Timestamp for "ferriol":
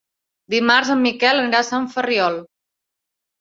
1.93-2.41